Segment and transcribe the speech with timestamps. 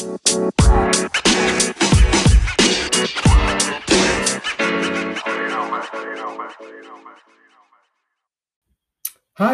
[0.00, 0.08] Hi,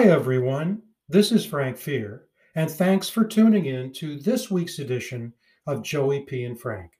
[0.04, 0.82] everyone.
[1.09, 5.32] This is Frank Fear, and thanks for tuning in to this week's edition
[5.67, 6.44] of Joey P.
[6.44, 6.92] and Frank.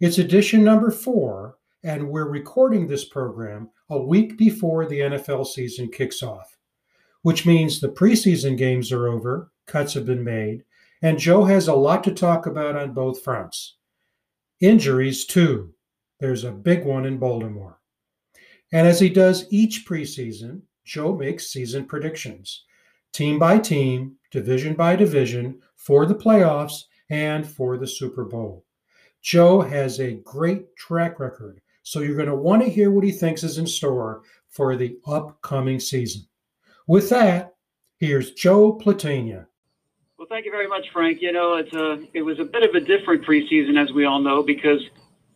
[0.00, 5.90] It's edition number four, and we're recording this program a week before the NFL season
[5.90, 6.56] kicks off,
[7.22, 10.62] which means the preseason games are over, cuts have been made,
[11.02, 13.76] and Joe has a lot to talk about on both fronts.
[14.60, 15.74] Injuries, too.
[16.20, 17.78] There's a big one in Baltimore.
[18.72, 22.64] And as he does each preseason, Joe makes season predictions,
[23.12, 28.64] team by team, division by division, for the playoffs and for the Super Bowl.
[29.22, 33.12] Joe has a great track record, so you're going to want to hear what he
[33.12, 36.22] thinks is in store for the upcoming season.
[36.86, 37.54] With that,
[37.98, 39.46] here's Joe Platania.
[40.26, 41.22] Well, thank you very much, Frank.
[41.22, 44.20] You know, it's a, it was a bit of a different preseason, as we all
[44.20, 44.82] know, because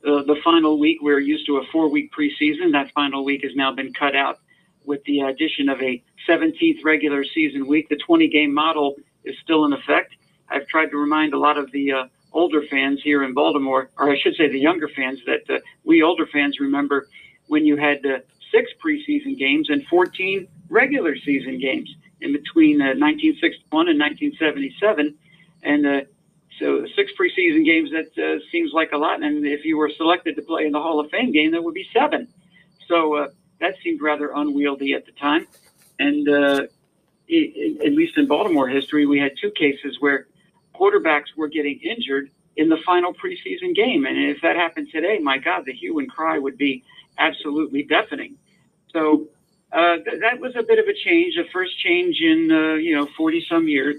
[0.04, 2.72] uh, the final week, we are used to a four week preseason.
[2.72, 4.40] That final week has now been cut out
[4.84, 7.88] with the addition of a 17th regular season week.
[7.88, 10.16] The 20 game model is still in effect.
[10.48, 14.10] I've tried to remind a lot of the uh, older fans here in Baltimore, or
[14.10, 17.06] I should say the younger fans, that uh, we older fans remember
[17.46, 18.18] when you had uh,
[18.50, 25.14] six preseason games and 14 regular season games in between 1961 uh, and 1977.
[25.62, 26.00] And uh,
[26.58, 29.22] so six preseason games, that uh, seems like a lot.
[29.22, 31.74] And if you were selected to play in the Hall of Fame game, that would
[31.74, 32.28] be seven.
[32.88, 33.28] So
[33.60, 35.46] that seemed rather unwieldy at the time.
[35.98, 40.26] And at least in Baltimore history, we had two cases where
[40.74, 44.06] quarterbacks were getting injured in the final preseason game.
[44.06, 46.82] And if that happened today, my God, the hue and cry would be
[47.18, 48.36] absolutely deafening.
[48.92, 49.28] So
[49.72, 52.96] uh, th- that was a bit of a change, a first change in uh, you
[52.96, 53.96] know 40 some years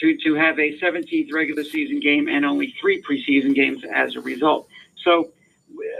[0.00, 4.20] to to have a 17th regular season game and only three preseason games as a
[4.20, 4.68] result.
[5.04, 5.30] So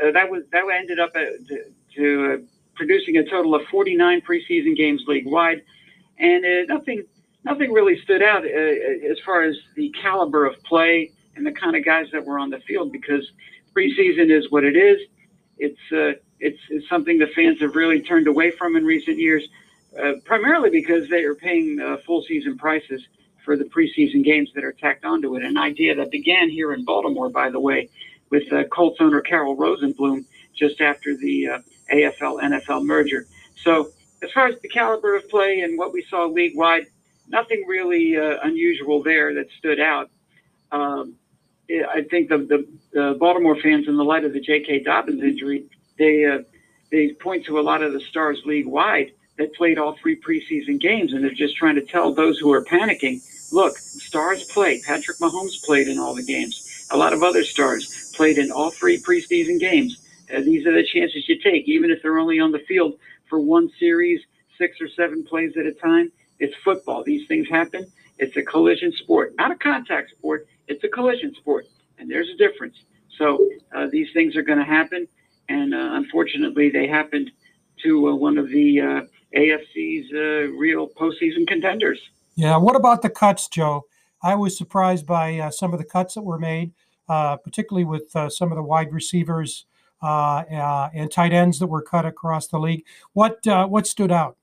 [0.03, 1.65] uh, that was that ended up uh, to,
[1.97, 2.37] to uh,
[2.75, 5.63] producing a total of 49 preseason games league wide,
[6.19, 7.05] and uh, nothing
[7.45, 11.85] nothing really stood out as far as the caliber of play and the kind of
[11.85, 13.31] guys that were on the field because
[13.77, 14.99] preseason is what it is.
[15.59, 19.49] It's it's, it's something the fans have really turned away from in recent years,
[20.01, 23.03] uh, primarily because they are paying uh, full season prices
[23.45, 25.43] for the preseason games that are tacked onto it.
[25.43, 27.89] An idea that began here in Baltimore, by the way,
[28.31, 30.25] with Colts owner Carroll Rosenbloom
[30.55, 31.61] just after the
[31.93, 33.27] AFL NFL merger.
[33.63, 33.91] So,
[34.23, 36.87] as far as the caliber of play and what we saw league wide,
[37.29, 40.11] nothing really uh, unusual there that stood out.
[40.73, 41.17] Um,
[41.71, 44.81] I think the, the, the, Baltimore fans, in the light of the J.K.
[44.81, 45.65] Dobbins injury,
[45.99, 46.39] they uh,
[46.91, 50.81] they point to a lot of the stars league wide that played all three preseason
[50.81, 53.21] games, and they're just trying to tell those who are panicking,
[53.53, 54.83] look, stars played.
[54.83, 56.87] Patrick Mahomes played in all the games.
[56.91, 59.99] A lot of other stars played in all three preseason games.
[60.33, 62.95] Uh, these are the chances you take, even if they're only on the field
[63.29, 64.21] for one series,
[64.57, 66.13] six or seven plays at a time.
[66.39, 67.03] It's football.
[67.03, 67.91] These things happen.
[68.19, 70.47] It's a collision sport, not a contact sport.
[70.69, 71.67] It's a collision sport,
[71.99, 72.77] and there's a difference.
[73.19, 75.09] So uh, these things are going to happen,
[75.49, 77.31] and uh, unfortunately, they happened
[77.83, 79.01] to uh, one of the uh,
[79.37, 82.01] AFC's uh, real postseason contenders.
[82.37, 82.57] Yeah.
[82.57, 83.83] What about the cuts, Joe?
[84.23, 86.73] I was surprised by some of the cuts that were made,
[87.07, 89.67] particularly with some of the wide receivers
[90.05, 92.85] uh, uh, and tight ends that were cut across the league.
[93.15, 94.37] What uh, what stood out?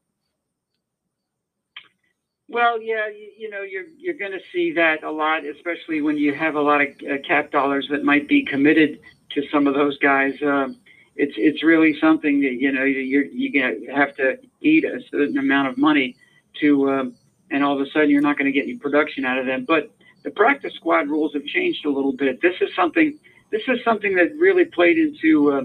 [2.48, 6.18] Well, yeah, you, you know, you're you're going to see that a lot, especially when
[6.18, 9.02] you have a lot of uh, cap dollars that might be committed
[9.36, 10.34] to some of those guys.
[10.42, 10.78] Um,
[11.16, 15.68] it's it's really something that you know you're you have to eat a certain amount
[15.68, 16.16] of money
[16.60, 17.16] to, um,
[17.50, 19.66] and all of a sudden you're not going to get any production out of them.
[19.68, 19.92] But
[20.24, 22.42] the practice squad rules have changed a little bit.
[22.42, 23.18] This is something
[23.52, 25.62] this is something that really played into uh,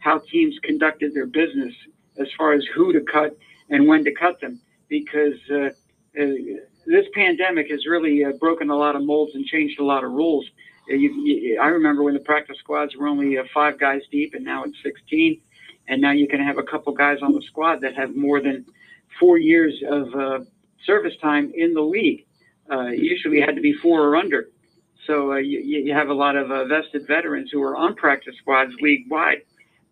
[0.00, 1.74] how teams conducted their business
[2.18, 3.36] as far as who to cut
[3.70, 5.70] and when to cut them, because uh,
[6.20, 6.26] uh,
[6.86, 10.10] this pandemic has really uh, broken a lot of molds and changed a lot of
[10.10, 10.44] rules.
[10.90, 14.34] Uh, you, you, I remember when the practice squads were only uh, five guys deep,
[14.34, 15.40] and now it's 16,
[15.88, 18.64] and now you can have a couple guys on the squad that have more than
[19.18, 20.46] four years of
[20.84, 22.26] service time in the league.
[22.92, 24.48] usually, it had to be four or under.
[25.06, 28.34] So uh, you, you have a lot of uh, vested veterans who are on practice
[28.38, 29.42] squads league wide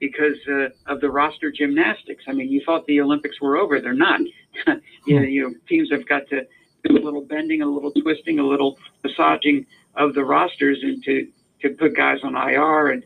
[0.00, 2.24] because uh, of the roster gymnastics.
[2.28, 4.20] I mean, you thought the Olympics were over; they're not.
[5.06, 6.46] you, know, you know, teams have got to
[6.84, 9.66] do a little bending, a little twisting, a little massaging
[9.98, 11.28] of the rosters, and to
[11.60, 13.02] to put guys on IR and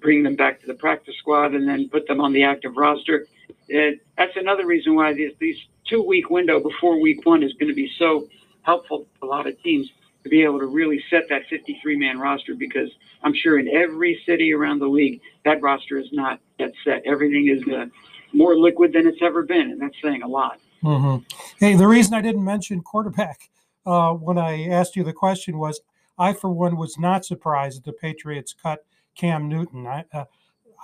[0.00, 3.26] bring them back to the practice squad, and then put them on the active roster.
[3.50, 5.56] Uh, that's another reason why these, these
[5.88, 8.28] two week window before week one is going to be so
[8.62, 9.88] helpful to a lot of teams
[10.24, 12.90] to be able to really set that 53 man roster because
[13.22, 17.02] I'm sure in every city around the league, that roster is not yet set.
[17.06, 17.86] Everything is uh,
[18.32, 20.58] more liquid than it's ever been, and that's saying a lot.
[20.82, 21.24] Mm-hmm.
[21.58, 23.50] Hey, the reason I didn't mention quarterback
[23.86, 25.80] uh, when I asked you the question was
[26.18, 28.84] I, for one, was not surprised that the Patriots cut
[29.14, 29.86] Cam Newton.
[29.86, 30.24] I, uh,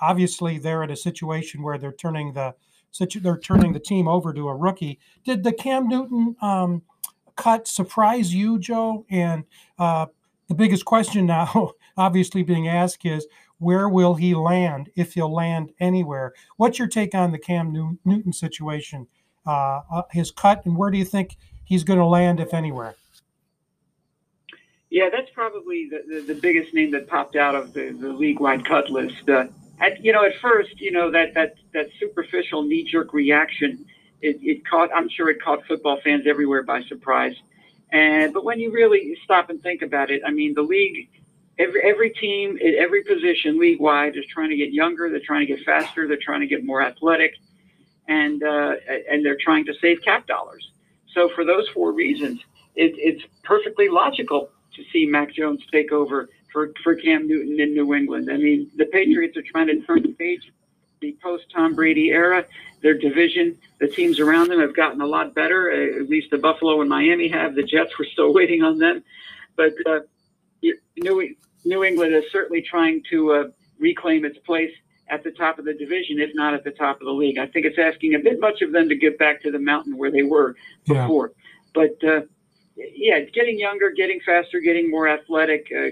[0.01, 2.55] obviously, they're in a situation where they're turning the
[3.21, 4.99] they're turning the team over to a rookie.
[5.23, 6.83] Did the Cam Newton um,
[7.35, 9.05] cut surprise you, Joe?
[9.09, 9.45] And
[9.79, 10.07] uh,
[10.47, 13.25] the biggest question now, obviously being asked, is
[13.57, 16.33] where will he land if he'll land anywhere?
[16.57, 19.07] What's your take on the Cam Newton situation?
[19.45, 22.95] Uh, uh, his cut, and where do you think he's going to land, if anywhere?
[24.93, 28.63] Yeah, that's probably the, the, the, biggest name that popped out of the, the league-wide
[28.63, 29.27] cut list.
[29.27, 29.45] Uh,
[29.81, 33.85] at, you know, at first, you know that that that superficial knee-jerk reaction
[34.23, 37.35] it, it caught, I'm sure it caught football fans everywhere by surprise.
[37.91, 41.09] And, but when you really stop and think about it, I mean, the league,
[41.59, 45.09] every, every team at every position league wide is trying to get younger.
[45.09, 46.07] They're trying to get faster.
[46.07, 47.35] They're trying to get more athletic
[48.07, 48.75] and, uh,
[49.09, 50.71] and they're trying to save cap dollars.
[51.13, 52.39] So for those four reasons,
[52.75, 57.73] it, it's perfectly logical to see Mac Jones take over for, for Cam Newton in
[57.73, 58.29] New England.
[58.31, 60.51] I mean, the Patriots are trying to turn the page
[61.03, 62.45] the post Tom Brady era.
[62.81, 65.69] Their division, the teams around them have gotten a lot better.
[65.69, 67.55] Uh, at least the Buffalo and Miami have.
[67.55, 69.03] The Jets were still waiting on them,
[69.55, 69.99] but uh,
[70.97, 71.35] New
[71.65, 73.43] New England is certainly trying to uh,
[73.77, 74.71] reclaim its place
[75.09, 77.37] at the top of the division, if not at the top of the league.
[77.37, 79.97] I think it's asking a bit much of them to get back to the mountain
[79.97, 80.55] where they were
[80.87, 81.31] before.
[81.35, 81.43] Yeah.
[81.73, 82.21] But uh,
[82.75, 85.89] yeah, getting younger, getting faster, getting more athletic, uh,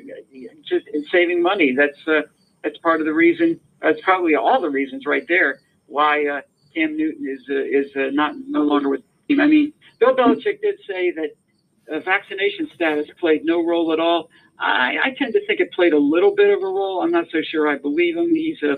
[0.67, 1.75] just saving money.
[1.75, 2.27] That's uh,
[2.63, 6.41] that's part of the reason that's probably all the reasons right there why uh,
[6.73, 9.41] Cam Newton is uh, is uh, not no longer with the team.
[9.41, 11.31] I mean, Bill Belichick did say that
[11.93, 14.29] uh, vaccination status played no role at all.
[14.59, 17.01] I, I tend to think it played a little bit of a role.
[17.01, 18.29] I'm not so sure I believe him.
[18.29, 18.77] He's a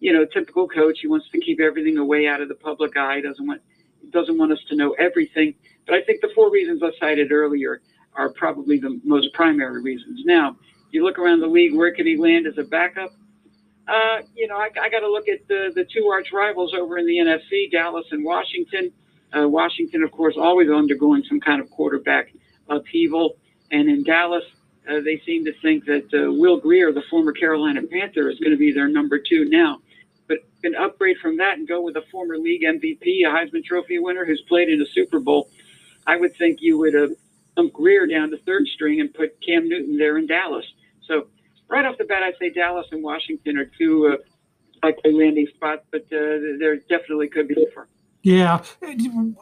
[0.00, 0.98] you know typical coach.
[1.00, 3.20] He wants to keep everything away out of the public eye.
[3.20, 3.62] Doesn't want
[4.10, 5.54] doesn't want us to know everything.
[5.90, 7.80] But I think the four reasons I cited earlier
[8.14, 10.20] are probably the most primary reasons.
[10.24, 10.56] Now,
[10.92, 13.10] you look around the league, where could he land as a backup?
[13.88, 16.98] Uh, you know, I, I got to look at the, the two arch rivals over
[16.98, 18.92] in the NFC, Dallas and Washington.
[19.36, 22.32] Uh, Washington, of course, always undergoing some kind of quarterback
[22.68, 23.36] upheaval.
[23.72, 24.44] And in Dallas,
[24.88, 28.52] uh, they seem to think that uh, Will Grier, the former Carolina Panther, is going
[28.52, 29.78] to be their number two now.
[30.28, 33.98] But an upgrade from that and go with a former league MVP, a Heisman Trophy
[33.98, 35.50] winner who's played in a Super Bowl,
[36.06, 37.10] I would think you would have
[37.56, 40.64] dumped Grier down to third string and put Cam Newton there in Dallas.
[41.06, 41.28] So
[41.68, 45.82] right off the bat, I'd say Dallas and Washington are two uh, likely landing spots,
[45.90, 47.88] but uh, there definitely could be different.
[48.22, 48.62] Yeah,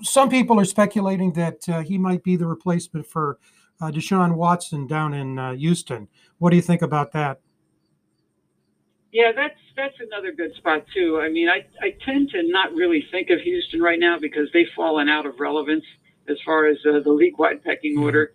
[0.03, 3.39] some people are speculating that uh, he might be the replacement for
[3.81, 6.07] uh, Deshaun Watson down in uh, Houston.
[6.39, 7.41] What do you think about that?
[9.11, 11.21] Yeah, that's that's another good spot too.
[11.21, 14.69] I mean, I I tend to not really think of Houston right now because they've
[14.77, 15.85] fallen out of relevance
[16.29, 18.05] as far as uh, the league-wide pecking mm-hmm.
[18.05, 18.33] order.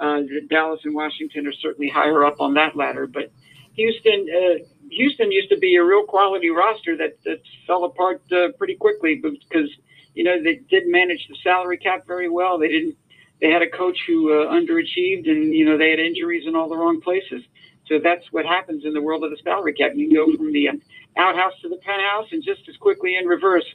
[0.00, 3.30] Uh, Dallas and Washington are certainly higher up on that ladder, but
[3.74, 8.48] Houston, uh, Houston used to be a real quality roster that, that fell apart uh,
[8.56, 9.68] pretty quickly because
[10.14, 12.58] you know they didn't manage the salary cap very well.
[12.58, 12.96] They didn't.
[13.40, 16.68] They had a coach who uh, underachieved, and you know they had injuries in all
[16.68, 17.42] the wrong places.
[17.86, 19.92] So that's what happens in the world of the salary cap.
[19.94, 20.70] You go from the
[21.16, 23.66] outhouse to the penthouse, and just as quickly in reverse.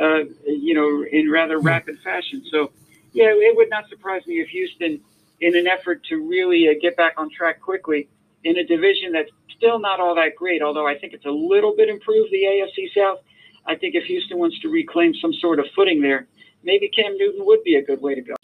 [0.00, 2.42] Uh, you know, in rather rapid fashion.
[2.50, 2.72] So,
[3.14, 5.00] yeah, it would not surprise me if Houston
[5.40, 8.08] in an effort to really uh, get back on track quickly
[8.42, 11.74] in a division that's still not all that great, although I think it's a little
[11.76, 13.20] bit improved, the AFC South.
[13.66, 16.26] I think if Houston wants to reclaim some sort of footing there,
[16.64, 18.34] maybe Cam Newton would be a good way to go.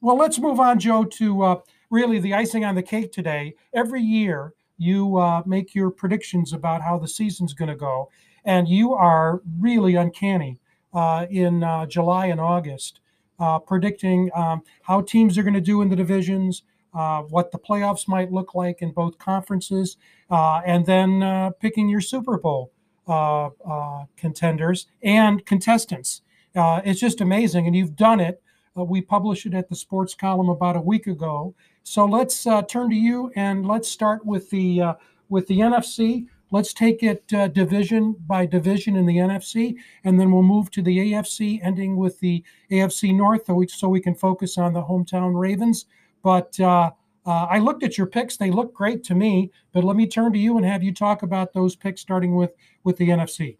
[0.00, 3.54] Well, let's move on, Joe, to uh, really the icing on the cake today.
[3.72, 8.10] Every year, you uh, make your predictions about how the season's going to go,
[8.44, 10.58] and you are really uncanny
[10.92, 13.00] uh, in uh, July and August
[13.38, 16.62] uh, predicting um, how teams are going to do in the divisions,
[16.94, 19.96] uh, what the playoffs might look like in both conferences,
[20.30, 22.72] uh, and then uh, picking your Super Bowl
[23.06, 26.22] uh, uh, contenders and contestants.
[26.54, 28.42] it's just amazing, and you've done it.
[28.74, 31.54] we published it at the sports column about a week ago.
[31.82, 34.96] So let's turn to you and let's start with the
[35.28, 36.26] with the NFC.
[36.50, 40.82] Let's take it uh, division by division in the NFC, and then we'll move to
[40.82, 45.86] the AFC, ending with the AFC North, so we, can focus on the hometown Ravens.
[46.22, 46.90] But uh,
[47.26, 49.50] uh, I looked at your picks; they look great to me.
[49.72, 52.52] But let me turn to you and have you talk about those picks, starting with
[52.82, 53.58] with the NFC.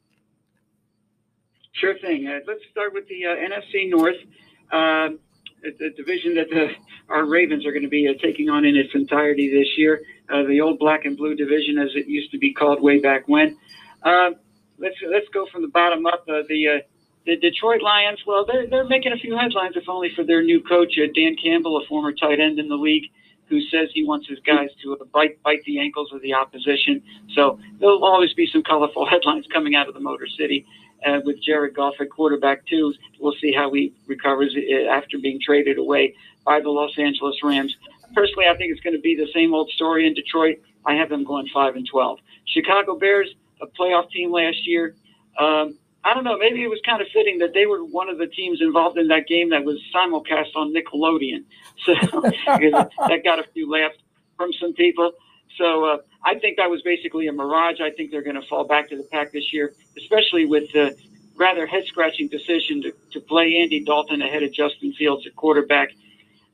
[1.72, 2.26] Sure thing.
[2.26, 4.16] Uh, let's start with the uh, NFC North.
[5.62, 6.68] The division that the,
[7.08, 10.44] our Ravens are going to be uh, taking on in its entirety this year, uh,
[10.44, 13.56] the old black and blue division, as it used to be called way back when.
[14.02, 14.30] Uh,
[14.78, 16.24] let's let's go from the bottom up.
[16.28, 16.78] Uh, the uh,
[17.26, 20.62] the Detroit Lions, well, they're they're making a few headlines, if only for their new
[20.62, 23.10] coach, uh, Dan Campbell, a former tight end in the league,
[23.48, 27.02] who says he wants his guys to bite bite the ankles of the opposition.
[27.34, 30.66] So there'll always be some colorful headlines coming out of the Motor City.
[31.06, 35.38] Uh, with Jared Goff at quarterback too, we'll see how he recovers uh, after being
[35.40, 36.14] traded away
[36.44, 37.76] by the Los Angeles Rams.
[38.14, 40.60] Personally, I think it's going to be the same old story in Detroit.
[40.84, 42.18] I have them going five and twelve.
[42.46, 44.94] Chicago Bears, a playoff team last year.
[45.38, 46.38] Um, I don't know.
[46.38, 49.08] Maybe it was kind of fitting that they were one of the teams involved in
[49.08, 51.44] that game that was simulcast on Nickelodeon.
[51.84, 53.96] So that got a few laughs
[54.36, 55.12] from some people.
[55.58, 57.80] So uh, I think that was basically a mirage.
[57.80, 60.96] I think they're going to fall back to the pack this year, especially with the
[61.36, 65.90] rather head scratching decision to, to play Andy Dalton ahead of Justin Fields at quarterback.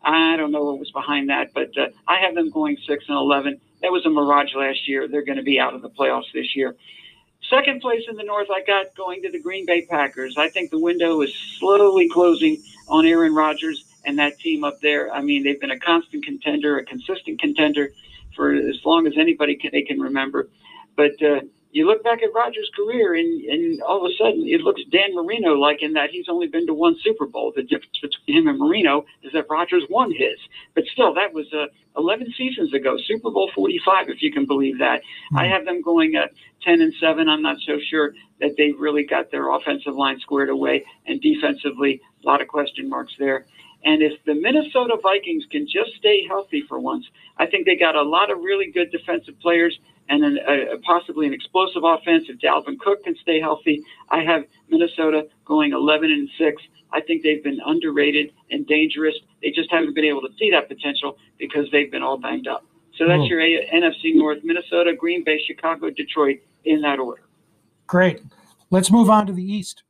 [0.03, 3.17] I don't know what was behind that, but uh, I have them going 6 and
[3.17, 3.61] 11.
[3.83, 5.09] That was a mirage last year.
[5.09, 6.75] They're going to be out of the playoffs this year.
[7.49, 10.37] Second place in the North, I got going to the Green Bay Packers.
[10.39, 15.13] I think the window is slowly closing on Aaron Rodgers and that team up there.
[15.13, 17.93] I mean, they've been a constant contender, a consistent contender
[18.35, 20.49] for as long as anybody can, they can remember.
[20.97, 21.41] But uh,
[21.75, 25.13] you look back at Rodgers' career, and, and all of a sudden it looks Dan
[25.13, 27.53] Marino like in that he's only been to one Super Bowl.
[27.55, 30.39] The difference between him and Marino is that Rodgers won his.
[30.75, 34.79] But still, that was uh, 11 seasons ago, Super Bowl 45, if you can believe
[34.79, 35.01] that.
[35.01, 35.39] Mm-hmm.
[35.39, 36.31] I have them going at
[36.63, 37.29] 10 and 7.
[37.29, 42.01] I'm not so sure that they've really got their offensive line squared away, and defensively,
[42.23, 43.47] a lot of question marks there.
[43.85, 47.05] And if the Minnesota Vikings can just stay healthy for once,
[47.37, 51.27] I think they got a lot of really good defensive players and an, a, possibly
[51.27, 52.25] an explosive offense.
[52.29, 56.63] If Dalvin Cook can stay healthy, I have Minnesota going 11 and 6.
[56.93, 59.15] I think they've been underrated and dangerous.
[59.43, 62.65] They just haven't been able to see that potential because they've been all banged up.
[62.97, 63.27] So that's hmm.
[63.27, 67.23] your a- NFC North: Minnesota, Green Bay, Chicago, Detroit, in that order.
[67.87, 68.23] Great.
[68.71, 69.83] Let's move on to the East.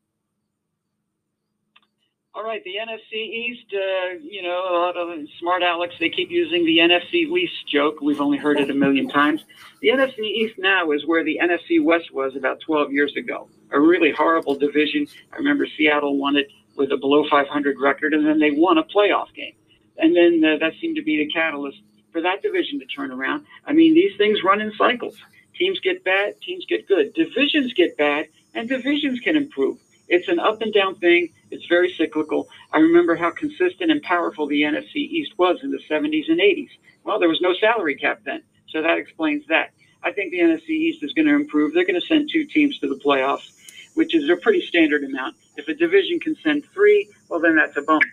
[2.36, 6.32] All right, the NFC East, uh, you know, a lot of smart Alex, they keep
[6.32, 8.00] using the NFC East joke.
[8.00, 9.44] We've only heard it a million times.
[9.80, 13.48] The NFC East now is where the NFC West was about 12 years ago.
[13.70, 15.06] A really horrible division.
[15.32, 18.82] I remember Seattle won it with a below 500 record, and then they won a
[18.82, 19.54] playoff game.
[19.98, 21.78] And then uh, that seemed to be the catalyst
[22.10, 23.46] for that division to turn around.
[23.64, 25.16] I mean, these things run in cycles.
[25.56, 27.14] Teams get bad, teams get good.
[27.14, 29.78] Divisions get bad, and divisions can improve.
[30.08, 31.30] It's an up and down thing.
[31.54, 32.48] It's very cyclical.
[32.72, 36.70] I remember how consistent and powerful the NFC East was in the 70s and 80s.
[37.04, 39.70] Well, there was no salary cap then, so that explains that.
[40.02, 41.72] I think the NFC East is going to improve.
[41.72, 43.52] They're going to send two teams to the playoffs,
[43.94, 45.36] which is a pretty standard amount.
[45.56, 48.08] If a division can send three, well, then that's a bonus.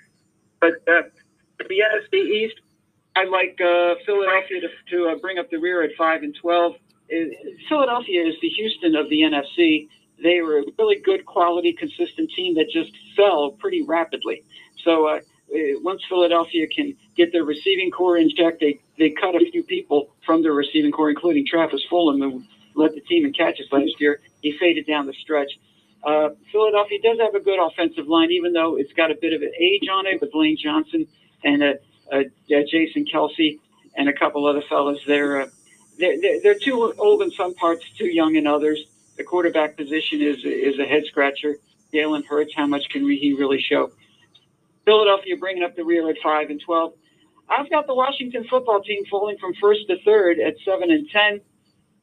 [0.60, 1.02] But uh,
[1.58, 2.62] the NFC East,
[3.16, 6.74] I like uh, Philadelphia to, to uh, bring up the rear at 5 and 12.
[6.76, 7.16] Uh,
[7.68, 9.88] Philadelphia is the Houston of the NFC
[10.22, 14.44] they were a really good quality, consistent team that just fell pretty rapidly.
[14.84, 15.20] So uh,
[15.54, 19.64] uh, once Philadelphia can get their receiving corps in check, they, they cut a few
[19.64, 22.44] people from their receiving corps, including Travis Fulgham, who
[22.76, 24.22] led the team in catches last year.
[24.42, 25.52] He faded down the stretch.
[26.04, 29.42] Uh, Philadelphia does have a good offensive line, even though it's got a bit of
[29.42, 31.06] an age on it with Lane Johnson
[31.44, 31.74] and uh,
[32.12, 33.60] uh, Jason Kelce
[33.96, 35.00] and a couple other fellas.
[35.06, 35.48] They're, uh,
[36.00, 38.86] they're, they're too old in some parts, too young in others
[39.18, 41.58] the quarterback position is is a head scratcher.
[41.94, 43.92] Jalen Hurts, how much can he really show?
[44.86, 46.94] Philadelphia bringing up the rear at five and twelve.
[47.50, 51.42] I've got the Washington football team falling from first to third at seven and ten.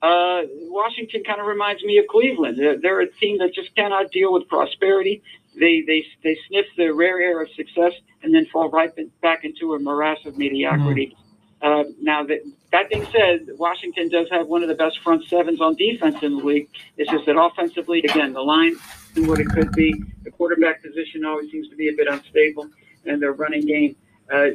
[0.01, 2.57] Uh, Washington kind of reminds me of Cleveland.
[2.57, 5.23] They're, they're, a team that just cannot deal with prosperity.
[5.59, 9.75] They they they sniff the rare air of success and then fall right back into
[9.75, 11.07] a morass of mediocrity.
[11.07, 11.28] Mm-hmm.
[11.61, 15.61] Uh, now that that being said, Washington does have one of the best front sevens
[15.61, 16.69] on defense in the league.
[16.97, 18.77] It's just that offensively, again, the line
[19.17, 19.95] and what it could be.
[20.23, 22.69] The quarterback position always seems to be a bit unstable,
[23.07, 23.97] and their running game.
[24.33, 24.51] Uh,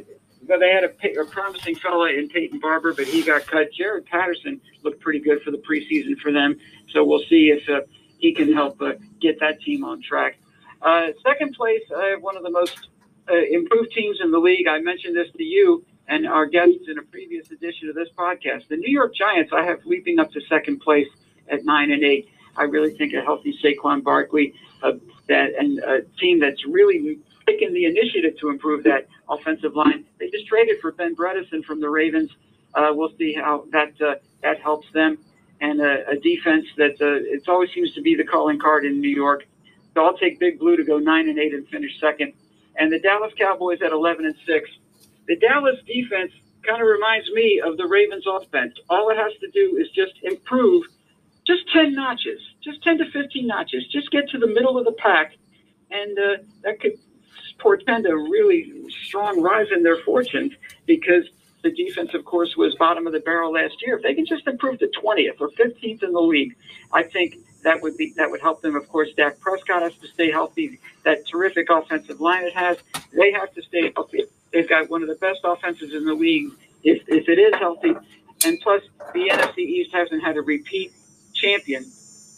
[0.46, 3.68] but they had a, a promising fella in Peyton Barber, but he got cut.
[3.78, 6.56] Jaret Patterson looked pretty good for the preseason for them,
[6.92, 7.80] so we'll see if uh,
[8.18, 10.38] he can help uh, get that team on track.
[10.80, 12.88] Uh, second place, I have one of the most
[13.30, 14.66] uh, improved teams in the league.
[14.68, 18.68] I mentioned this to you and our guests in a previous edition of this podcast.
[18.68, 21.08] The New York Giants, I have leaping up to second place
[21.48, 22.28] at nine and eight.
[22.56, 24.92] I really think a healthy Saquon Barkley, uh,
[25.28, 30.04] that and a team that's really taken the initiative to improve that offensive line.
[30.20, 32.30] They just traded for Ben Bredeson from the Ravens.
[32.74, 35.18] Uh, we'll see how that uh, that helps them,
[35.60, 39.00] and a, a defense that uh, it always seems to be the calling card in
[39.00, 39.46] New York.
[39.94, 42.32] So I'll take Big Blue to go nine and eight and finish second.
[42.76, 44.70] and the Dallas Cowboys at 11 and 6.
[45.26, 46.32] The Dallas defense
[46.66, 48.74] kind of reminds me of the Ravens offense.
[48.88, 50.84] All it has to do is just improve
[51.46, 54.92] just 10 notches, just 10 to 15 notches, just get to the middle of the
[54.92, 55.34] pack,
[55.90, 56.92] and uh, that could
[57.58, 58.72] portend a really
[59.06, 60.52] strong rise in their fortunes
[60.86, 61.24] because
[61.62, 63.96] the defense, of course, was bottom of the barrel last year.
[63.96, 66.54] If they can just improve to 20th or 15th in the league,
[66.92, 68.76] I think that would be that would help them.
[68.76, 70.78] Of course, Dak Prescott has to stay healthy.
[71.04, 72.76] That terrific offensive line it has,
[73.12, 74.24] they have to stay healthy.
[74.54, 76.52] They've got one of the best offenses in the league
[76.84, 77.92] if, if it is healthy.
[78.46, 78.82] And plus,
[79.12, 80.92] the NFC East hasn't had a repeat
[81.34, 81.84] champion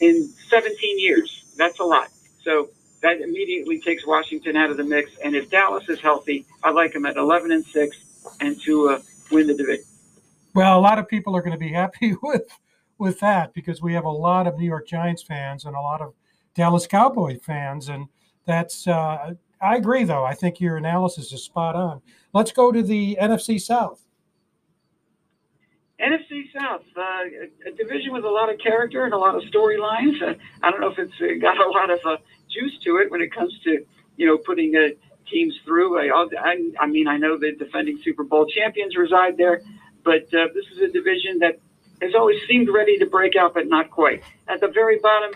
[0.00, 1.44] in 17 years.
[1.58, 2.08] That's a lot.
[2.42, 2.70] So
[3.02, 5.10] that immediately takes Washington out of the mix.
[5.22, 7.96] And if Dallas is healthy, I like them at 11 and 6
[8.40, 9.84] and to uh, win the division.
[10.54, 12.48] Well, a lot of people are going to be happy with
[12.98, 16.00] with that because we have a lot of New York Giants fans and a lot
[16.00, 16.14] of
[16.54, 18.06] Dallas Cowboy fans, and
[18.46, 18.86] that's.
[18.86, 20.24] Uh, I agree, though.
[20.24, 22.02] I think your analysis is spot on.
[22.32, 24.06] Let's go to the NFC South.
[26.00, 27.00] NFC South, uh,
[27.66, 30.20] a, division with a lot of character and a lot of storylines.
[30.20, 32.16] Uh, I don't know if it's got a lot of uh,
[32.50, 33.84] juice to it when it comes to
[34.18, 34.88] you know putting uh,
[35.30, 35.98] teams through.
[35.98, 39.62] I, I, I mean, I know the defending Super Bowl champions reside there,
[40.04, 41.58] but uh, this is a division that
[42.02, 44.22] has always seemed ready to break out, but not quite.
[44.48, 45.32] At the very bottom,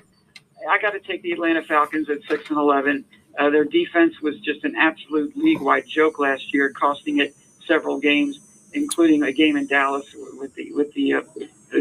[0.68, 3.06] I got to take the Atlanta Falcons at six and eleven.
[3.40, 7.34] Uh, their defense was just an absolute league-wide joke last year, costing it
[7.66, 8.38] several games,
[8.74, 11.22] including a game in Dallas with the with the uh,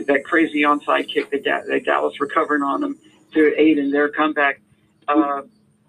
[0.07, 2.97] that crazy onside kick that, da- that Dallas recovered on them
[3.33, 4.61] to aid in their comeback.
[5.05, 5.41] Uh,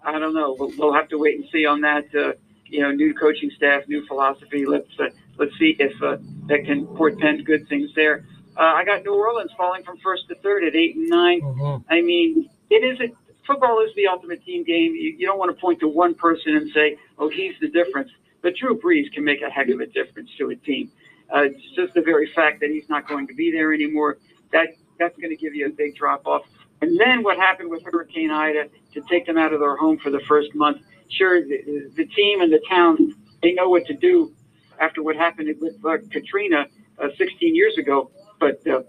[0.03, 0.57] I don't know.
[0.59, 2.13] We'll, we'll, have to wait and see on that.
[2.13, 2.33] Uh,
[2.65, 4.65] you know, new coaching staff, new philosophy.
[4.65, 5.05] Let's uh,
[5.37, 8.25] let's see if uh, that can portend good things there.
[8.57, 11.93] Uh, I got New Orleans falling from first to third at eight and 9 mm-hmm.
[11.93, 13.09] I mean, it is a
[13.51, 14.93] football is the ultimate team game.
[14.95, 18.09] You, you don't want to point to one person and say, "Oh, he's the difference."
[18.41, 20.91] But Drew Brees can make a heck of a difference to a team.
[21.33, 24.17] Uh, it's just the very fact that he's not going to be there anymore.
[24.51, 26.43] That that's going to give you a big drop off.
[26.81, 30.09] And then what happened with Hurricane Ida to take them out of their home for
[30.09, 30.77] the first month?
[31.09, 34.33] Sure, the, the team and the town they know what to do
[34.79, 36.65] after what happened with uh, Katrina
[36.99, 38.81] uh, 16 years ago, but uh,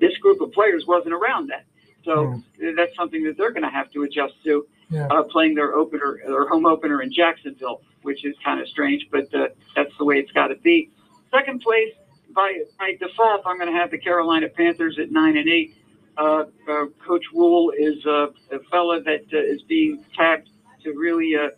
[0.00, 1.62] this group of players wasn't around then.
[2.06, 2.40] So
[2.76, 4.66] that's something that they're going to have to adjust to.
[4.88, 5.08] Yeah.
[5.08, 9.34] Uh, playing their opener, their home opener in Jacksonville, which is kind of strange, but
[9.34, 10.92] uh, that's the way it's got to be.
[11.32, 11.92] Second place,
[12.32, 15.74] by, by default, I'm going to have the Carolina Panthers at nine and eight.
[16.16, 20.48] Uh, uh, Coach Rhule is uh, a fella that uh, is being tapped
[20.84, 21.48] to really uh,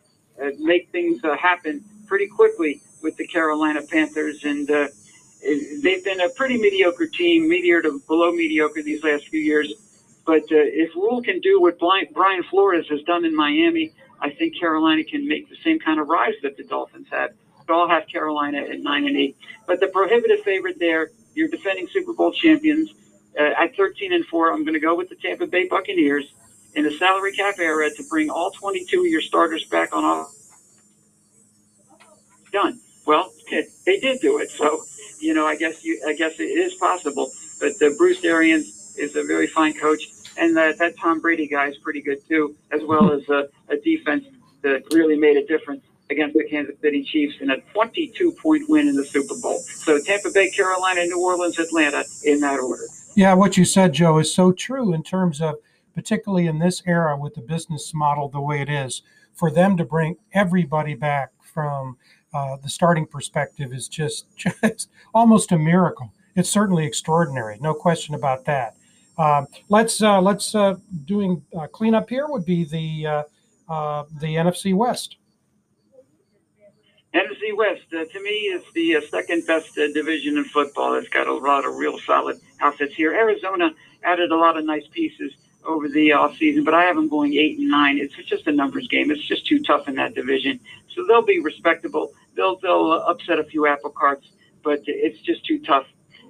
[0.43, 6.57] uh, make things happen pretty quickly with the Carolina Panthers, and they've been a pretty
[6.57, 9.73] mediocre team, mediocre to below mediocre these last few years.
[10.29, 15.03] But if Rhule can do what Brian Flores has done in Miami, I think Carolina
[15.03, 17.31] can make the same kind of rise that the Dolphins had.
[17.67, 19.39] So I'll have Carolina at nine and eight.
[19.67, 22.93] But the prohibitive favorite there, you're defending Super Bowl champions
[23.41, 26.31] uh, at 13 and 4, I'm going to go with the Tampa Bay Buccaneers
[26.75, 30.35] in the salary cap era to bring all 22 of your starters back on off.
[32.53, 32.81] Done.
[33.07, 33.33] Well,
[33.87, 34.83] they did do it, so
[35.21, 37.33] you know I guess you I guess it is possible.
[37.59, 40.03] But uh, Bruce Arians is a very fine coach,
[40.39, 43.77] and that that Tom Brady guy is pretty good too, as well as a, a
[43.77, 44.25] defense
[44.63, 48.89] that really made a difference against the Kansas City Chiefs in a 22 point win
[48.89, 49.59] in the Super Bowl.
[49.61, 52.85] So Tampa Bay, Carolina, New Orleans, Atlanta in that order.
[53.15, 55.57] Yeah, what you said, Joe, is so true in terms of,
[55.95, 59.03] particularly in this era with the business model the way it is,
[59.35, 61.97] for them to bring everybody back from
[62.33, 66.13] uh, the starting perspective is just, just almost a miracle.
[66.37, 68.77] It's certainly extraordinary, no question about that.
[69.19, 73.25] Uh, let's uh, let's uh, doing uh, cleanup here would be the
[73.69, 75.17] the NFC West.
[77.15, 80.95] NFC West, uh, to me, is the uh, second best uh, division in football.
[80.95, 83.13] It's got a lot of real solid outfits here.
[83.13, 83.71] Arizona
[84.05, 85.33] added a lot of nice pieces
[85.65, 87.99] over the offseason, but I have them going eight and nine.
[87.99, 89.11] It's just a numbers game.
[89.11, 90.61] It's just too tough in that division.
[90.95, 92.13] So they'll be respectable.
[92.37, 94.29] They'll they'll upset a few apple carts,
[94.63, 95.87] but it's just too tough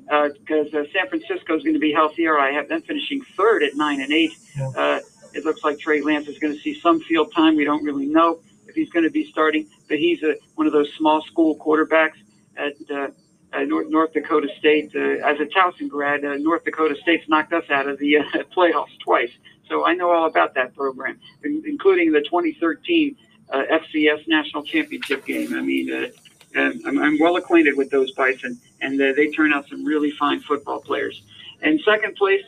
[0.09, 2.39] because uh, uh, San Francisco is going to be healthier.
[2.39, 4.33] I have them finishing third at nine and eight.
[4.77, 5.01] Uh,
[5.35, 7.57] it looks like Trey Lance is going to see some field time.
[7.57, 10.73] We don't really know if he's going to be starting, but he's a, one of
[10.73, 12.17] those small school quarterbacks
[12.57, 13.09] at uh,
[13.53, 14.93] uh, North, North Dakota State.
[14.95, 18.23] Uh, as a Towson grad, uh, North Dakota State's knocked us out of the uh,
[18.57, 19.31] playoffs twice.
[19.69, 23.17] So I know all about that program, including the 2013
[23.51, 25.55] uh, FCS national championship game.
[25.55, 26.11] I mean,
[26.57, 30.41] I'm, I'm well acquainted with those Bison, and uh, they turn out some really fine
[30.41, 31.23] football players.
[31.63, 32.45] And second place,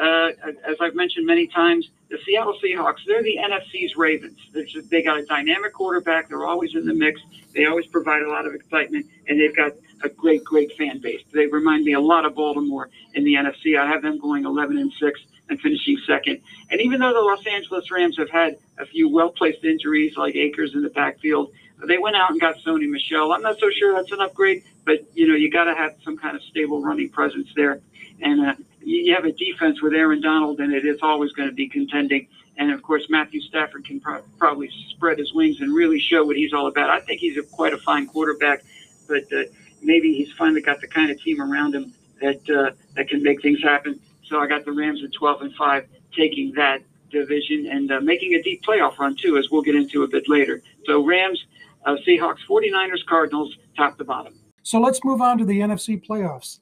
[0.00, 0.30] uh,
[0.64, 4.38] as I've mentioned many times, the Seattle Seahawks, they're the NFC's Ravens.
[4.54, 6.28] Just, they got a dynamic quarterback.
[6.28, 7.20] They're always in the mix.
[7.54, 11.22] They always provide a lot of excitement, and they've got a great, great fan base.
[11.32, 13.78] They remind me a lot of Baltimore in the NFC.
[13.78, 16.40] I have them going 11 and 6 and finishing second.
[16.70, 20.34] And even though the Los Angeles Rams have had a few well placed injuries like
[20.36, 21.52] Akers in the backfield,
[21.86, 23.32] they went out and got Sony Michel.
[23.32, 26.16] I'm not so sure that's an upgrade, but you know you got to have some
[26.16, 27.80] kind of stable running presence there.
[28.20, 31.68] And uh, you have a defense with Aaron Donald and it's always going to be
[31.68, 32.26] contending.
[32.56, 36.36] And of course, Matthew Stafford can pro- probably spread his wings and really show what
[36.36, 36.90] he's all about.
[36.90, 38.64] I think he's a, quite a fine quarterback,
[39.06, 39.44] but uh,
[39.82, 43.42] maybe he's finally got the kind of team around him that uh, that can make
[43.42, 44.00] things happen.
[44.24, 48.34] So I got the Rams at 12 and 5, taking that division and uh, making
[48.34, 50.60] a deep playoff run too, as we'll get into a bit later.
[50.84, 51.46] So Rams,
[51.84, 54.34] uh, Seahawks, 49ers, Cardinals, top to bottom.
[54.62, 56.60] So let's move on to the NFC playoffs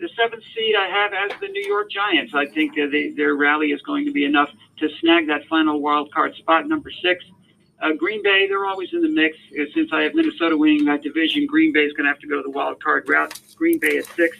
[0.00, 2.34] the seventh seed I have as the New York Giants.
[2.34, 4.48] I think uh, they, their rally is going to be enough
[4.78, 6.66] to snag that final wild card spot.
[6.66, 7.22] Number six,
[7.82, 9.36] uh, Green Bay, they're always in the mix.
[9.58, 12.26] Uh, since I have Minnesota winning that division, Green Bay is going to have to
[12.26, 13.38] go the wild card route.
[13.56, 14.38] Green Bay at six.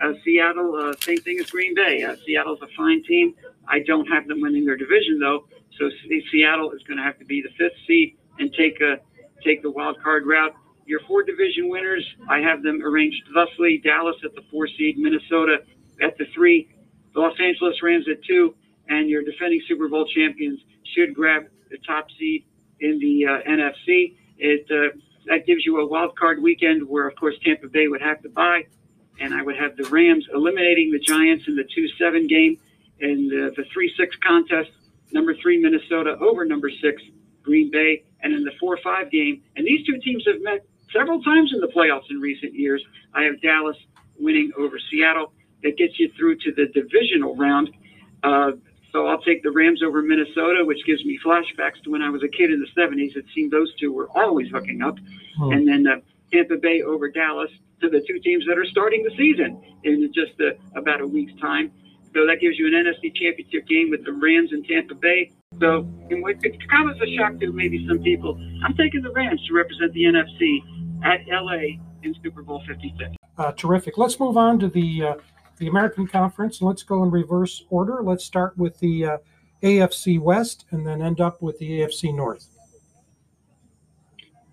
[0.00, 2.04] Uh, Seattle, uh, same thing as Green Bay.
[2.04, 3.34] Uh, Seattle's a fine team.
[3.68, 5.46] I don't have them winning their division though,
[5.78, 5.90] so
[6.30, 8.98] Seattle is going to have to be the fifth seed and take a
[9.44, 10.54] take the wild card route.
[10.86, 15.58] Your four division winners, I have them arranged thusly Dallas at the four seed, Minnesota
[16.02, 16.68] at the three,
[17.14, 18.54] Los Angeles Rams at two,
[18.88, 20.60] and your defending Super Bowl champions
[20.94, 22.44] should grab the top seed
[22.80, 24.16] in the uh, NFC.
[24.38, 28.02] It uh, that gives you a wild card weekend where, of course, Tampa Bay would
[28.02, 28.66] have to bye,
[29.20, 32.58] and I would have the Rams eliminating the Giants in the two-seven game
[33.00, 34.70] and the, the three-six contest.
[35.12, 37.02] Number three, Minnesota over number six,
[37.50, 39.42] Green Bay, and in the four-five game.
[39.56, 42.80] And these two teams have met several times in the playoffs in recent years.
[43.12, 43.76] I have Dallas
[44.20, 45.32] winning over Seattle.
[45.64, 47.70] That gets you through to the divisional round.
[48.22, 48.52] Uh,
[48.92, 52.22] so I'll take the Rams over Minnesota, which gives me flashbacks to when I was
[52.22, 53.16] a kid in the 70s.
[53.16, 54.94] It seemed those two were always hooking up.
[55.36, 55.52] Hmm.
[55.52, 55.96] And then uh,
[56.32, 60.40] Tampa Bay over Dallas to the two teams that are starting the season in just
[60.40, 61.72] uh, about a week's time.
[62.14, 65.32] So that gives you an NFC championship game with the Rams and Tampa Bay.
[65.60, 65.86] So
[66.42, 69.92] could come as a shock to maybe some people, I'm taking the Rams to represent
[69.92, 70.60] the NFC
[71.04, 73.16] at LA in Super Bowl 56.
[73.36, 73.98] Uh, terrific.
[73.98, 75.14] Let's move on to the uh,
[75.58, 76.60] the American Conference.
[76.60, 78.02] and Let's go in reverse order.
[78.02, 79.18] Let's start with the uh,
[79.62, 82.48] AFC West and then end up with the AFC North.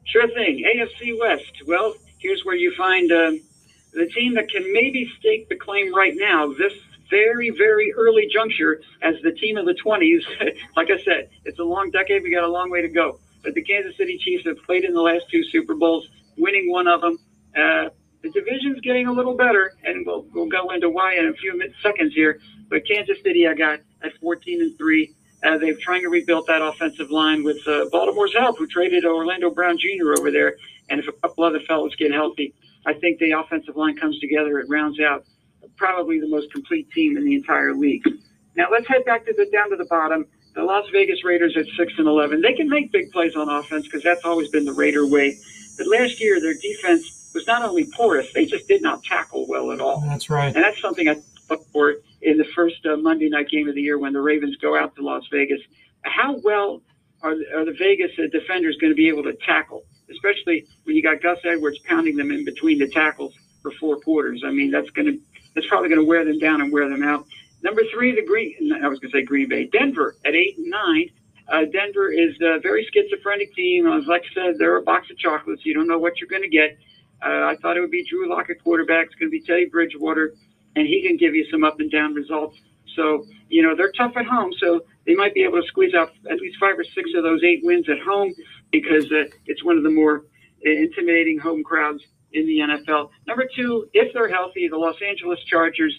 [0.06, 0.64] Sure thing.
[0.76, 1.52] AFC West.
[1.66, 3.42] Well, here's where you find um,
[3.94, 6.54] the team that can maybe stake the claim right now.
[6.54, 6.74] This
[7.10, 10.24] very, very early juncture as the team of the 20s.
[10.76, 12.24] like I said, it's a long decade.
[12.24, 13.20] We got a long way to go.
[13.44, 16.88] But the Kansas City Chiefs have played in the last two Super Bowls, winning one
[16.88, 17.18] of them.
[17.56, 17.90] Uh,
[18.24, 21.62] the division's getting a little better, and we'll, we'll go into why in a few
[21.82, 22.40] seconds here.
[22.70, 25.14] But Kansas City, I got at 14 and three.
[25.44, 29.52] Uh, they're trying to rebuild that offensive line with uh, Baltimore's help, who traded Orlando
[29.52, 30.14] Brown Jr.
[30.18, 30.56] over there.
[30.90, 32.54] And if a couple other fellows get healthy,
[32.86, 34.60] I think the offensive line comes together.
[34.60, 35.26] It rounds out
[35.78, 38.04] probably the most complete team in the entire league.
[38.56, 40.26] Now let's head back to the down to the bottom.
[40.56, 42.42] The Las Vegas Raiders at six and eleven.
[42.42, 45.38] They can make big plays on offense because that's always been the Raider way.
[45.78, 49.72] But last year their defense was not only porous, they just did not tackle well
[49.72, 50.02] at all.
[50.02, 50.54] That's right.
[50.56, 51.18] And that's something I
[51.50, 54.56] look for in the first uh, Monday night game of the year when the Ravens
[54.58, 55.62] go out to Las Vegas.
[56.02, 56.82] How well
[57.22, 61.04] are, are the Vegas uh, defenders going to be able to tackle, especially when you
[61.04, 64.42] got Gus Edwards pounding them in between the tackles for four quarters?
[64.44, 65.20] I mean, that's going to
[65.58, 67.26] that's probably going to wear them down and wear them out.
[67.64, 68.72] Number three, the Green.
[68.72, 71.10] I was going to say Green Bay, Denver at eight and nine.
[71.52, 73.88] Uh, Denver is a very schizophrenic team.
[73.88, 75.66] As I said, they're a box of chocolates.
[75.66, 76.78] You don't know what you're going to get.
[77.26, 79.08] Uh, I thought it would be Drew Lock at quarterback.
[79.08, 80.36] It's going to be Teddy Bridgewater,
[80.76, 82.56] and he can give you some up and down results.
[82.96, 84.54] So you know they're tough at home.
[84.60, 87.44] So they might be able to squeeze out at least five or six of those
[87.44, 88.32] eight wins at home
[88.72, 90.26] because uh, it's one of the more
[90.62, 93.10] intimidating home crowds in the NFL.
[93.26, 95.94] Number two, if they're healthy, the Los Angeles Chargers,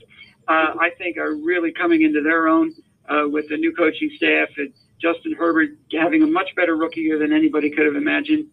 [0.46, 2.74] uh, I think, are really coming into their own
[3.08, 7.18] uh, with the new coaching staff and Justin Herbert having a much better rookie year
[7.18, 8.46] than anybody could have imagined.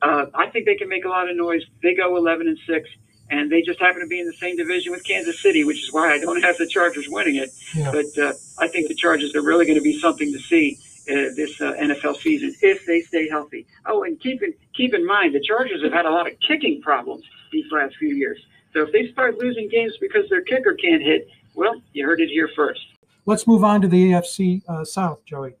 [0.00, 1.62] Uh, I think they can make a lot of noise.
[1.82, 2.88] They go 11 and six,
[3.30, 5.92] and they just happen to be in the same division with Kansas City, which is
[5.92, 7.50] why I don't have the Chargers winning it.
[7.74, 7.90] Yeah.
[7.90, 11.34] But uh, I think the Chargers are really going to be something to see uh,
[11.36, 13.66] this uh, NFL season if they stay healthy.
[13.86, 16.80] Oh, and keep in keep in mind the Chargers have had a lot of kicking
[16.82, 18.38] problems these last few years.
[18.74, 22.28] So if they start losing games because their kicker can't hit, well, you heard it
[22.28, 22.80] here first.
[23.26, 25.54] Let's move on to the AFC uh, South, Joey.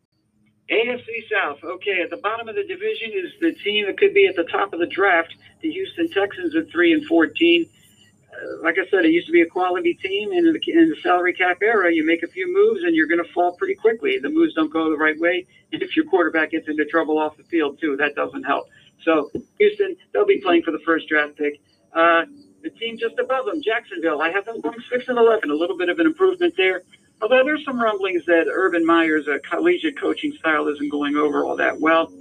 [0.70, 1.58] AFC South.
[1.64, 4.44] Okay, at the bottom of the division is the team that could be at the
[4.44, 5.34] top of the draft.
[5.62, 7.68] The Houston Texans at three and fourteen.
[8.62, 10.96] Like I said, it used to be a quality team, and in the, in the
[11.02, 14.18] salary cap era, you make a few moves and you're going to fall pretty quickly.
[14.18, 17.36] The moves don't go the right way, and if your quarterback gets into trouble off
[17.36, 18.68] the field too, that doesn't help.
[19.02, 21.60] So Houston, they'll be playing for the first draft pick.
[21.92, 22.24] Uh,
[22.62, 25.76] the team just above them, Jacksonville, I have them going six and eleven, a little
[25.76, 26.82] bit of an improvement there.
[27.20, 31.56] Although there's some rumblings that Urban Meyer's uh, collegiate coaching style isn't going over all
[31.56, 32.12] that well.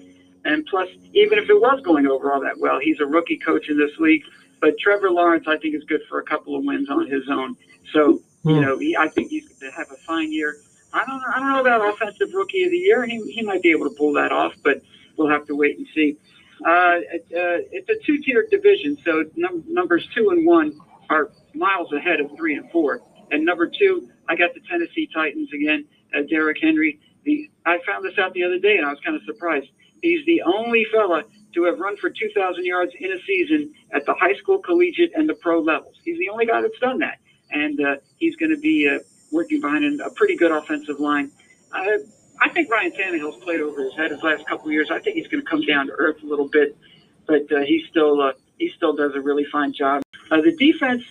[0.45, 3.69] And plus, even if it was going over all that well, he's a rookie coach
[3.69, 4.23] in this league.
[4.59, 7.55] But Trevor Lawrence, I think, is good for a couple of wins on his own.
[7.93, 8.61] So, you hmm.
[8.61, 10.57] know, he, I think he's going to have a fine year.
[10.93, 13.05] I don't, I don't know about offensive rookie of the year.
[13.05, 14.81] He, he might be able to pull that off, but
[15.17, 16.17] we'll have to wait and see.
[16.65, 21.91] Uh, it, uh, it's a two-tiered division, so num- numbers two and one are miles
[21.93, 23.01] ahead of three and four.
[23.31, 25.85] And number two, I got the Tennessee Titans again.
[26.15, 26.99] Uh, Derrick Henry.
[27.25, 29.67] The, I found this out the other day, and I was kind of surprised.
[30.01, 31.23] He's the only fella
[31.57, 35.27] to have run for 2,000 yards in a season at the high school, collegiate, and
[35.27, 35.95] the pro levels.
[36.05, 37.17] He's the only guy that's done that,
[37.49, 38.99] and uh, he's going to be uh,
[39.31, 41.31] working behind a pretty good offensive line.
[41.73, 41.97] I,
[42.39, 44.91] I think Ryan Tannehill's played over his head his last couple of years.
[44.91, 46.77] I think he's going to come down to earth a little bit,
[47.25, 50.03] but uh, he still uh, he still does a really fine job.
[50.29, 51.03] Uh, the defense.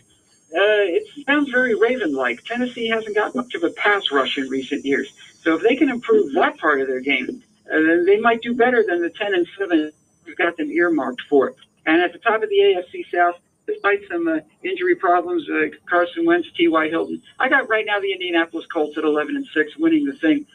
[0.54, 2.44] Uh, it sounds very Raven-like.
[2.44, 5.88] Tennessee hasn't got much of a pass rush in recent years, so if they can
[5.88, 9.46] improve that part of their game, uh, they might do better than the 10 and
[9.58, 9.92] 7
[10.26, 11.56] who've got them earmarked for it.
[11.86, 13.36] And at the top of the AFC South,
[13.66, 16.88] despite some uh, injury problems, uh, Carson Wentz, T.Y.
[16.88, 20.46] Hilton, I got right now the Indianapolis Colts at 11 and 6, winning the thing.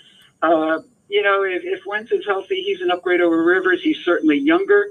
[0.41, 0.79] Uh,
[1.09, 3.81] you know, if, if Wentz is healthy, he's an upgrade over Rivers.
[3.83, 4.87] He's certainly younger,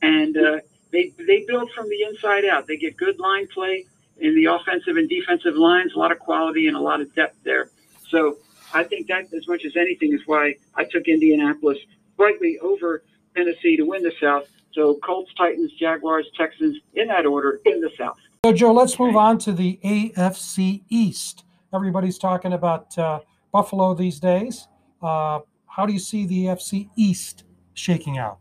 [0.00, 0.58] and uh,
[0.90, 2.66] they they build from the inside out.
[2.66, 3.84] They get good line play
[4.18, 7.36] in the offensive and defensive lines, a lot of quality and a lot of depth
[7.44, 7.70] there.
[8.08, 8.38] So
[8.72, 11.78] I think that, as much as anything, is why I took Indianapolis
[12.16, 13.02] slightly over
[13.36, 14.44] Tennessee to win the South.
[14.72, 18.18] So Colts, Titans, Jaguars, Texans in that order in the South.
[18.44, 21.44] So, Joe, let's move on to the AFC East.
[21.74, 23.20] Everybody's talking about uh,
[23.52, 24.68] Buffalo these days.
[25.02, 28.38] Uh, how do you see the AFC East shaking out?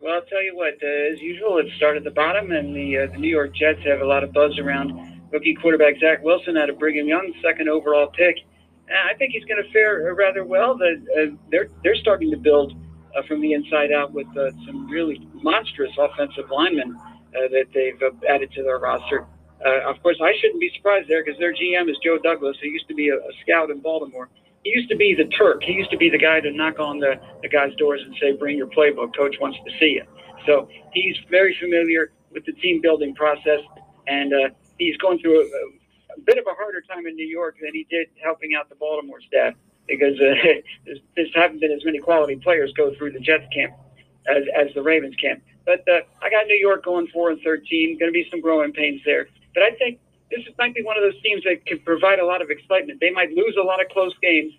[0.00, 0.74] Well, I'll tell you what.
[0.82, 3.80] Uh, as usual, it started at the bottom, and the, uh, the New York Jets
[3.84, 7.68] have a lot of buzz around rookie quarterback Zach Wilson out of Brigham Young, second
[7.68, 8.38] overall pick.
[8.90, 10.76] I think he's going to fare rather well.
[10.76, 12.74] The, uh, they're they're starting to build
[13.16, 18.00] uh, from the inside out with uh, some really monstrous offensive linemen uh, that they've
[18.02, 19.26] uh, added to their roster.
[19.64, 22.68] Uh, of course, I shouldn't be surprised there because their GM is Joe Douglas, who
[22.68, 24.28] used to be a, a scout in Baltimore.
[24.64, 25.62] He used to be the Turk.
[25.62, 28.32] He used to be the guy to knock on the, the guys' doors and say,
[28.36, 29.16] "Bring your playbook.
[29.16, 30.04] Coach wants to see you."
[30.46, 33.60] So he's very familiar with the team building process,
[34.06, 34.48] and uh,
[34.78, 35.77] he's going through a,
[36.16, 38.74] a bit of a harder time in New York than he did helping out the
[38.76, 39.54] Baltimore staff
[39.86, 40.34] because uh,
[40.84, 43.74] there's, there's haven't been as many quality players go through the Jets camp
[44.28, 45.42] as, as the Ravens camp.
[45.64, 47.98] But uh, I got New York going four and thirteen.
[47.98, 51.02] Going to be some growing pains there, but I think this might be one of
[51.02, 53.00] those teams that can provide a lot of excitement.
[53.00, 54.52] They might lose a lot of close games,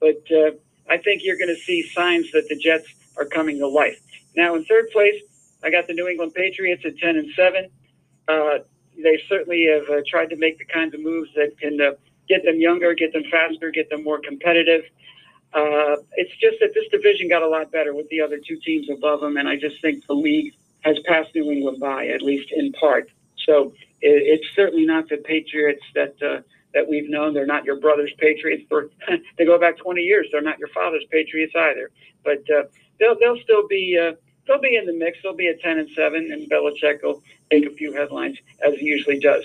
[0.00, 0.52] but uh,
[0.88, 2.86] I think you're going to see signs that the Jets
[3.18, 4.00] are coming to life.
[4.34, 5.20] Now in third place,
[5.62, 7.68] I got the New England Patriots at ten and seven.
[8.28, 8.58] Uh,
[9.02, 11.92] they certainly have uh, tried to make the kinds of moves that can uh,
[12.28, 14.84] get them younger, get them faster, get them more competitive.
[15.52, 18.88] Uh, it's just that this division got a lot better with the other two teams
[18.90, 22.52] above them, and I just think the league has passed New England by, at least
[22.52, 23.10] in part.
[23.46, 26.42] So it, it's certainly not the Patriots that uh,
[26.74, 27.32] that we've known.
[27.32, 28.64] They're not your brother's Patriots.
[28.68, 28.90] For
[29.38, 30.28] they go back 20 years.
[30.30, 31.90] They're not your father's Patriots either.
[32.24, 32.64] But uh,
[33.00, 34.12] they'll they'll still be uh,
[34.46, 35.18] they'll be in the mix.
[35.22, 38.86] They'll be at 10 and 7, and Belichick will make a few headlines as he
[38.86, 39.44] usually does.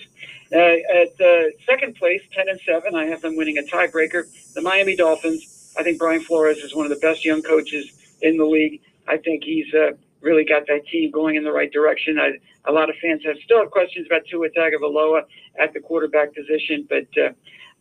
[0.54, 4.24] Uh, at uh, second place, 10 and 7, I have them winning a tiebreaker.
[4.54, 5.74] The Miami Dolphins.
[5.78, 8.82] I think Brian Flores is one of the best young coaches in the league.
[9.08, 12.20] I think he's uh, really got that team going in the right direction.
[12.20, 12.34] I,
[12.66, 15.24] a lot of fans have still have questions about Tua Tagovailoa
[15.60, 17.32] at the quarterback position, but uh,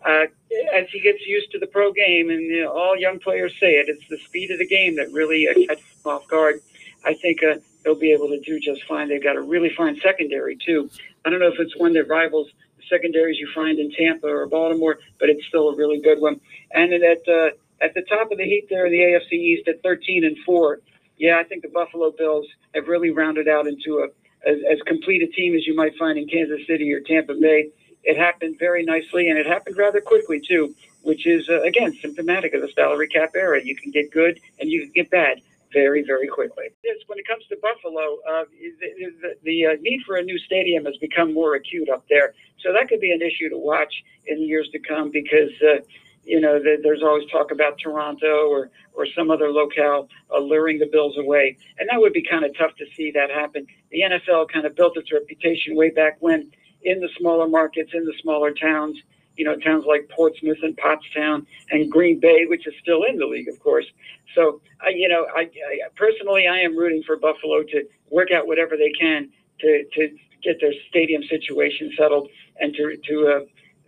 [0.06, 0.26] uh,
[0.74, 3.72] as he gets used to the pro game, and you know, all young players say
[3.72, 6.60] it, it's the speed of the game that really uh, catches him off guard.
[7.04, 9.08] I think uh, they'll be able to do just fine.
[9.08, 10.90] They've got a really fine secondary too.
[11.24, 14.46] I don't know if it's one that rivals the secondaries you find in Tampa or
[14.46, 16.40] Baltimore, but it's still a really good one.
[16.72, 19.82] And at uh, at the top of the heap there in the AFC East at
[19.82, 20.80] 13 and four,
[21.18, 24.08] yeah, I think the Buffalo Bills have really rounded out into a
[24.48, 27.70] as, as complete a team as you might find in Kansas City or Tampa Bay.
[28.02, 32.54] It happened very nicely, and it happened rather quickly too, which is uh, again symptomatic
[32.54, 33.62] of the salary cap era.
[33.62, 36.64] You can get good and you can get bad very, very quickly.
[36.84, 38.44] Yes, when it comes to Buffalo, uh,
[38.80, 42.34] the, the, the uh, need for a new stadium has become more acute up there.
[42.60, 43.92] So that could be an issue to watch
[44.26, 45.80] in the years to come because, uh,
[46.24, 50.78] you know, the, there's always talk about Toronto or or some other locale uh, luring
[50.78, 53.66] the Bills away, and that would be kind of tough to see that happen.
[53.90, 56.50] The NFL kind of built its reputation way back when
[56.82, 58.96] in the smaller markets, in the smaller towns.
[59.40, 63.26] You know, towns like Portsmouth and Pottstown and Green Bay, which is still in the
[63.26, 63.86] league, of course.
[64.34, 67.78] So, I, you know, I, I personally, I am rooting for Buffalo to
[68.10, 70.02] work out whatever they can to to
[70.42, 72.28] get their stadium situation settled
[72.60, 73.40] and to to uh,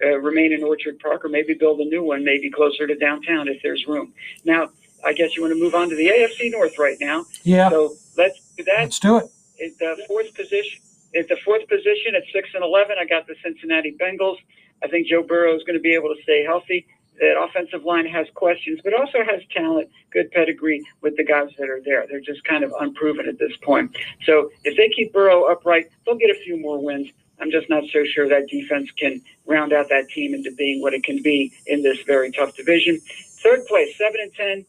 [0.06, 3.46] uh, remain in Orchard Park or maybe build a new one, maybe closer to downtown
[3.46, 4.14] if there's room.
[4.44, 4.70] Now,
[5.04, 7.26] I guess you want to move on to the AFC North right now.
[7.44, 7.68] Yeah.
[7.68, 8.80] So let's do that.
[8.80, 9.26] Let's do it.
[9.58, 10.80] It's the fourth position.
[11.12, 12.96] It's the fourth position at six and eleven.
[12.98, 14.38] I got the Cincinnati Bengals.
[14.82, 16.86] I think Joe Burrow is going to be able to stay healthy.
[17.20, 21.68] That offensive line has questions, but also has talent, good pedigree with the guys that
[21.68, 22.06] are there.
[22.08, 23.94] They're just kind of unproven at this point.
[24.24, 27.08] So if they keep Burrow upright, they'll get a few more wins.
[27.38, 30.94] I'm just not so sure that defense can round out that team into being what
[30.94, 32.98] it can be in this very tough division.
[33.42, 34.66] Third place, seven and ten.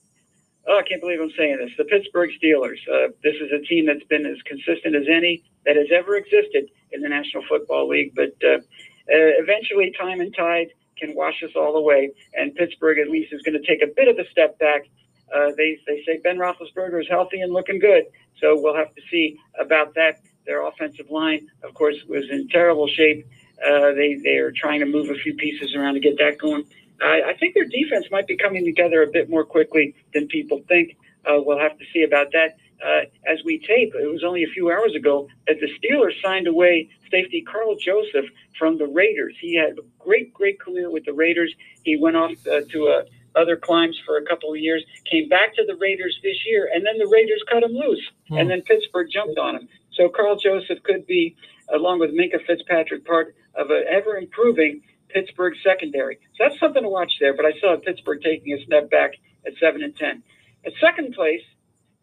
[0.68, 1.72] Oh, I can't believe I'm saying this.
[1.78, 2.80] The Pittsburgh Steelers.
[2.92, 6.70] Uh, this is a team that's been as consistent as any that has ever existed
[6.92, 8.14] in the National Football League.
[8.16, 8.60] But uh,
[9.08, 13.60] eventually, time and tide can wash us all away, and Pittsburgh at least is going
[13.60, 14.88] to take a bit of a step back.
[15.34, 18.06] Uh, they they say Ben Roethlisberger is healthy and looking good,
[18.40, 20.22] so we'll have to see about that.
[20.46, 23.26] Their offensive line, of course, was in terrible shape.
[23.66, 26.66] Uh, they they are trying to move a few pieces around to get that going.
[27.02, 30.62] I, I think their defense might be coming together a bit more quickly than people
[30.68, 30.98] think.
[31.26, 32.58] Uh, we'll have to see about that.
[32.84, 36.48] Uh, as we tape, it was only a few hours ago that the Steelers signed
[36.48, 38.26] away safety Karl Joseph
[38.58, 39.36] from the Raiders.
[39.40, 41.54] He had a great, great career with the Raiders.
[41.84, 43.04] He went off uh, to uh,
[43.36, 46.86] other climes for a couple of years, came back to the Raiders this year, and
[46.86, 48.40] then the Raiders cut him loose, mm.
[48.40, 49.68] and then Pittsburgh jumped on him.
[49.94, 51.36] So Karl Joseph could be,
[51.74, 56.18] along with Minkah Fitzpatrick, part of an ever improving Pittsburgh secondary.
[56.38, 57.36] So that's something to watch there.
[57.36, 59.12] But I saw Pittsburgh taking a step back
[59.46, 60.24] at seven and ten.
[60.66, 61.42] At second place,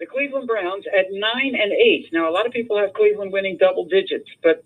[0.00, 2.08] the Cleveland Browns at nine and eight.
[2.12, 4.64] Now a lot of people have Cleveland winning double digits, but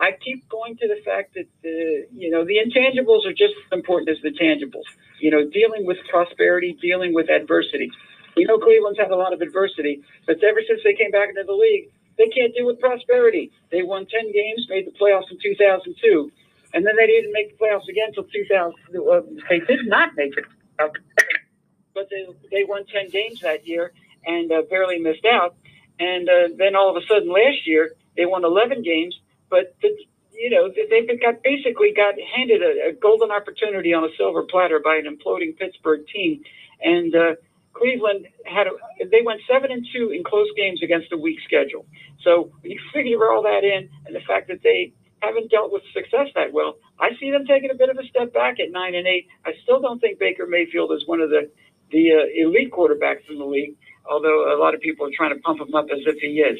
[0.00, 3.72] I keep going to the fact that the you know the intangibles are just as
[3.72, 4.86] important as the tangibles.
[5.20, 7.90] You know, dealing with prosperity, dealing with adversity.
[8.36, 11.42] You know, Cleveland's had a lot of adversity, but ever since they came back into
[11.44, 13.50] the league, they can't deal with prosperity.
[13.72, 16.30] They won 10 games, made the playoffs in 2002,
[16.72, 18.74] and then they didn't make the playoffs again until 2000.
[18.94, 20.44] Uh, they did not make it,
[20.78, 23.90] but they they won 10 games that year
[24.24, 25.56] and uh, barely missed out.
[25.98, 29.18] And uh, then all of a sudden last year they won 11 games,
[29.50, 29.88] but the,
[30.32, 34.80] you know they've got basically got handed a, a golden opportunity on a silver platter
[34.82, 36.42] by an imploding Pittsburgh team,
[36.80, 37.34] and uh,
[37.72, 38.70] Cleveland had a,
[39.10, 41.86] they went seven and two in close games against a weak schedule.
[42.22, 45.82] So when you figure all that in, and the fact that they haven't dealt with
[45.92, 48.94] success that well, I see them taking a bit of a step back at nine
[48.94, 49.26] and eight.
[49.44, 51.50] I still don't think Baker Mayfield is one of the
[51.90, 53.74] the uh, elite quarterbacks in the league,
[54.10, 56.58] although a lot of people are trying to pump him up as if he is.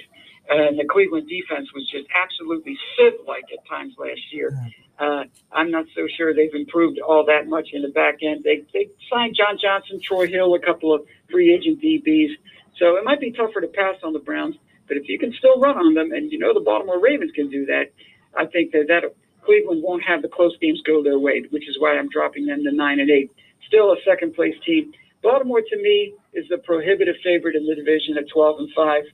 [0.50, 4.56] And the Cleveland defense was just absolutely sieve-like at times last year.
[4.98, 8.44] Uh, I'm not so sure they've improved all that much in the back end.
[8.44, 12.32] They they signed John Johnson, Troy Hill, a couple of free agent DBs,
[12.78, 14.56] so it might be tougher to pass on the Browns.
[14.88, 17.48] But if you can still run on them, and you know the Baltimore Ravens can
[17.48, 17.92] do that,
[18.36, 19.04] I think that that
[19.44, 22.64] Cleveland won't have the close games go their way, which is why I'm dropping them
[22.64, 23.30] to nine and eight.
[23.68, 24.92] Still a second place team.
[25.22, 29.04] Baltimore to me is the prohibitive favorite in the division at 12 and five.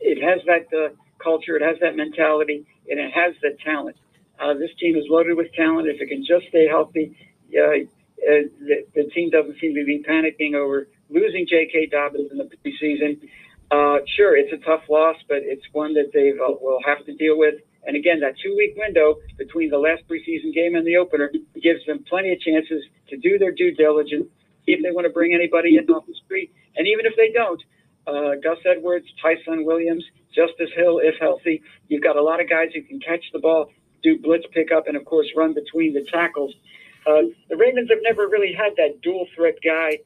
[0.00, 3.96] It has that uh, culture, it has that mentality, and it has the talent.
[4.40, 5.88] Uh, this team is loaded with talent.
[5.88, 7.16] If it can just stay healthy,
[7.56, 11.86] uh, uh, the, the, team doesn't seem to be panicking over losing J.K.
[11.86, 13.20] Dobbins in the preseason.
[13.70, 17.14] Uh, sure, it's a tough loss, but it's one that they uh, will have to
[17.14, 17.54] deal with.
[17.86, 21.84] And again, that two week window between the last preseason game and the opener gives
[21.86, 24.26] them plenty of chances to do their due diligence,
[24.64, 26.52] see if they want to bring anybody in off the street.
[26.76, 27.62] And even if they don't,
[28.06, 32.68] uh, Gus Edwards, Ty'Son Williams, Justice Hill, if healthy, you've got a lot of guys
[32.74, 33.70] who can catch the ball,
[34.02, 36.52] do blitz pickup, and of course run between the tackles.
[37.06, 39.98] Uh, the Ravens have never really had that dual threat guy,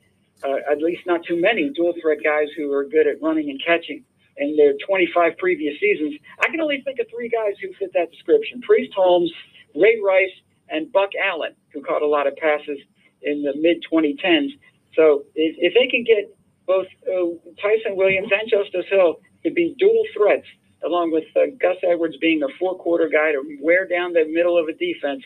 [0.44, 3.60] uh, at least not too many dual threat guys who are good at running and
[3.64, 4.04] catching
[4.38, 6.14] in their 25 previous seasons.
[6.40, 9.32] I can only think of three guys who fit that description Priest Holmes,
[9.74, 10.32] Ray Rice,
[10.68, 12.78] and Buck Allen, who caught a lot of passes
[13.26, 14.56] in the mid 2010s.
[14.94, 16.34] So if, if they can get
[16.66, 20.46] both uh, Ty'Son Williams and Justice Hill to be dual threats,
[20.84, 24.58] along with uh, Gus Edwards being a four quarter guy to wear down the middle
[24.58, 25.22] of a defense,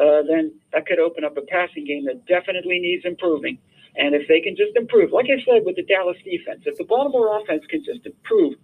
[0.00, 3.58] uh, then that could open up a passing game that definitely needs improving.
[3.96, 6.84] And if they can just improve, like I said with the Dallas defense, if the
[6.84, 8.54] Baltimore offense can just improve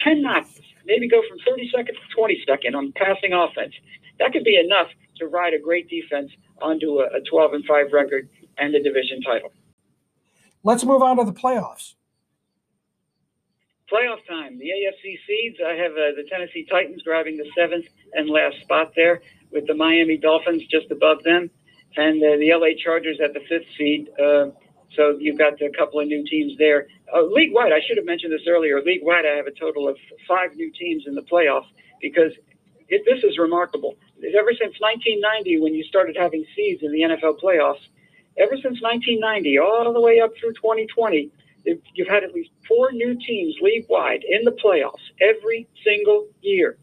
[0.00, 3.74] 10 knots, maybe go from 30 seconds to 20 second on passing offense,
[4.18, 4.88] that could be enough
[5.18, 8.28] to ride a great defense onto a, a 12 and 5 record
[8.60, 9.52] and a division title.
[10.62, 11.94] Let's move on to the playoffs.
[13.90, 14.58] Playoff time.
[14.58, 15.58] The AFC seeds.
[15.66, 19.74] I have uh, the Tennessee Titans grabbing the seventh and last spot there, with the
[19.74, 21.50] Miami Dolphins just above them,
[21.96, 24.08] and uh, the LA Chargers at the fifth seed.
[24.16, 24.50] Uh,
[24.94, 26.86] so you've got a couple of new teams there.
[27.12, 28.80] Uh, league wide, I should have mentioned this earlier.
[28.82, 29.96] League wide, I have a total of
[30.28, 31.66] five new teams in the playoffs
[32.00, 32.32] because
[32.88, 33.96] it, this is remarkable.
[34.18, 37.82] Ever since 1990, when you started having seeds in the NFL playoffs,
[38.40, 41.30] ever since 1990, all the way up through 2020,
[41.94, 46.78] you've had at least four new teams league wide in the playoffs every single year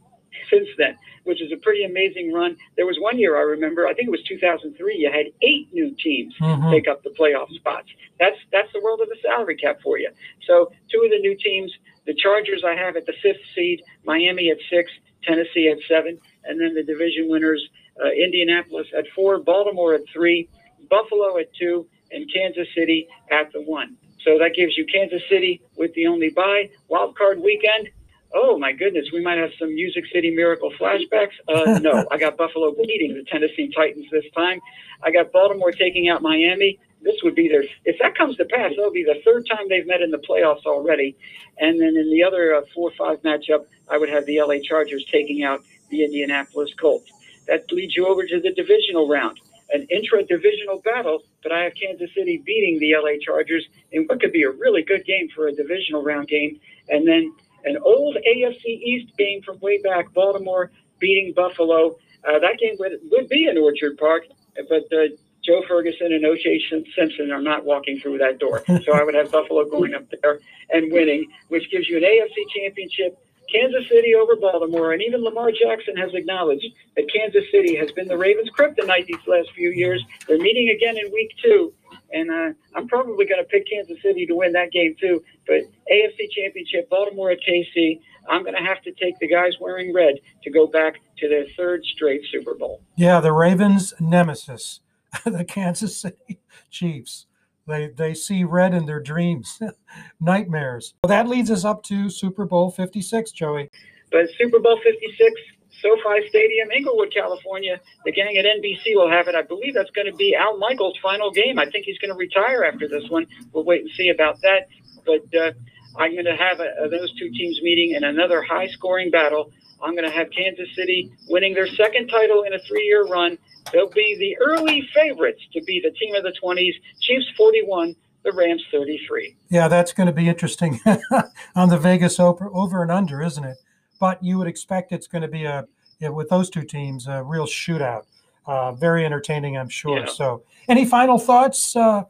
[0.49, 2.55] since then, which is a pretty amazing run.
[2.75, 5.95] There was one year I remember, I think it was 2003, you had eight new
[5.95, 6.71] teams mm-hmm.
[6.71, 7.89] take up the playoff spots.
[8.19, 10.09] That's that's the world of the salary cap for you.
[10.45, 11.71] So two of the new teams,
[12.05, 14.91] the Chargers I have at the fifth seed, Miami at six,
[15.23, 17.67] Tennessee at seven, and then the division winners,
[18.03, 20.47] uh, Indianapolis at four, Baltimore at three,
[20.89, 23.97] Buffalo at two, and Kansas City at the one.
[24.23, 26.69] So that gives you Kansas City with the only bye.
[26.88, 27.89] Wild card weekend.
[28.33, 31.31] Oh my goodness, we might have some Music City Miracle flashbacks.
[31.47, 34.59] Uh, no, I got Buffalo beating the Tennessee Titans this time.
[35.01, 36.79] I got Baltimore taking out Miami.
[37.01, 39.88] This would be their if that comes to pass, that'll be the third time they've
[39.88, 41.15] met in the playoffs already.
[41.57, 45.43] And then in the other uh, four-five matchup, I would have the LA Chargers taking
[45.43, 47.09] out the Indianapolis Colts.
[47.47, 49.39] That leads you over to the divisional round
[49.72, 54.32] an intra-divisional battle, but I have Kansas City beating the LA Chargers in what could
[54.32, 56.59] be a really good game for a divisional round game,
[56.89, 57.34] and then
[57.65, 61.97] an old AFC East game from way back, Baltimore beating Buffalo.
[62.28, 64.24] Uh, that game would, would be in Orchard Park,
[64.70, 65.07] but uh,
[65.47, 66.61] Joe Ferguson and O.J.
[66.95, 68.63] Simpson are not walking through that door.
[68.68, 70.39] So I would have Buffalo going up there
[70.72, 73.18] and winning, which gives you an AFC championship
[73.51, 78.07] Kansas City over Baltimore, and even Lamar Jackson has acknowledged that Kansas City has been
[78.07, 80.03] the Ravens' kryptonite these last few years.
[80.27, 81.73] They're meeting again in week two,
[82.11, 85.23] and uh, I'm probably going to pick Kansas City to win that game too.
[85.45, 89.93] But AFC Championship, Baltimore at KC, I'm going to have to take the guys wearing
[89.93, 92.81] red to go back to their third straight Super Bowl.
[92.95, 94.81] Yeah, the Ravens' nemesis,
[95.25, 96.39] the Kansas City
[96.69, 97.26] Chiefs.
[97.68, 99.59] They they see red in their dreams,
[100.20, 100.93] nightmares.
[101.03, 103.70] Well, that leads us up to Super Bowl 56, Joey.
[104.11, 105.41] But Super Bowl 56,
[105.82, 107.80] SoFi Stadium, Inglewood, California.
[108.05, 109.36] The gang at NBC will have it.
[109.36, 111.59] I believe that's going to be Al Michaels' final game.
[111.59, 113.28] I think he's going to retire after this one.
[113.51, 114.68] We'll wait and see about that.
[115.05, 115.51] But uh,
[115.97, 119.51] I'm going to have a, uh, a, those two teams meeting in another high-scoring battle.
[119.82, 123.38] I'm going to have Kansas City winning their second title in a three-year run
[123.73, 126.73] They'll be the early favorites to be the team of the 20s.
[127.01, 129.36] Chiefs 41, the Rams 33.
[129.49, 130.80] Yeah, that's going to be interesting
[131.55, 133.57] on the Vegas over, over and under, isn't it?
[133.99, 135.65] But you would expect it's going to be a
[135.99, 138.03] with those two teams a real shootout.
[138.45, 140.01] Uh, very entertaining, I'm sure.
[140.01, 140.05] Yeah.
[140.05, 142.03] So, any final thoughts, uh,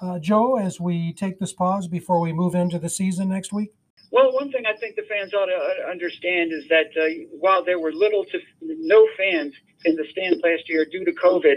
[0.00, 3.72] uh, Joe, as we take this pause before we move into the season next week?
[4.10, 7.64] Well, one thing I think the fans ought to uh, understand is that uh, while
[7.64, 9.54] there were little to no fans
[9.84, 11.56] in the stands last year due to COVID,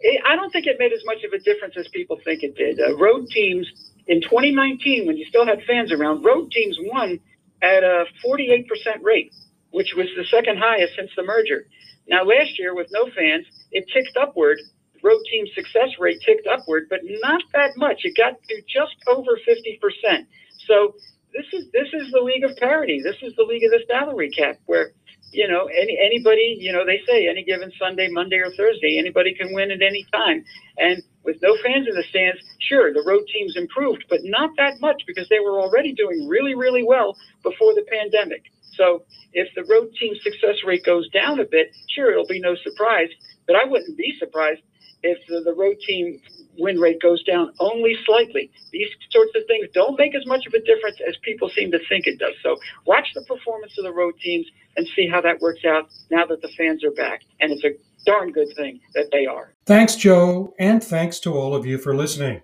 [0.00, 2.56] it, I don't think it made as much of a difference as people think it
[2.56, 2.80] did.
[2.80, 3.68] Uh, road teams
[4.06, 7.20] in 2019, when you still had fans around, road teams won
[7.62, 8.64] at a 48%
[9.02, 9.32] rate,
[9.70, 11.66] which was the second highest since the merger.
[12.08, 14.58] Now, last year with no fans, it ticked upward.
[15.02, 18.00] Road team success rate ticked upward, but not that much.
[18.04, 20.26] It got to just over 50%.
[20.66, 20.94] So
[21.32, 23.00] this is this is the league of parity.
[23.02, 24.92] This is the league of the salary cap, where
[25.32, 29.34] you know any anybody you know they say any given Sunday, Monday, or Thursday, anybody
[29.34, 30.44] can win at any time.
[30.78, 34.80] And with no fans in the stands, sure the road teams improved, but not that
[34.80, 38.42] much because they were already doing really really well before the pandemic.
[38.74, 42.56] So if the road team success rate goes down a bit, sure it'll be no
[42.56, 43.10] surprise.
[43.46, 44.62] But I wouldn't be surprised
[45.02, 46.20] if the, road team
[46.58, 48.50] win rate goes down only slightly.
[48.72, 51.78] These sorts of things don't make as much of a difference as people seem to
[51.88, 52.34] think it does.
[52.42, 54.46] So watch the performance of the road teams
[54.76, 57.22] and see how that works out now that the fans are back.
[57.40, 57.70] And it's a
[58.06, 59.54] darn good thing that they are.
[59.66, 62.42] Thanks, Joe, and thanks to all of you for listening.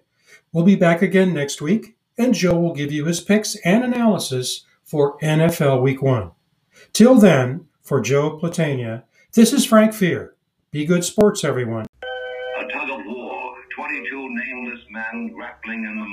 [0.53, 4.65] We'll be back again next week, and Joe will give you his picks and analysis
[4.85, 6.31] for NFL Week 1.
[6.93, 9.05] Till then, for Joe Platania,
[9.35, 10.35] this is Frank Fear.
[10.71, 11.87] Be good sports, everyone.
[15.67, 16.06] 22 nameless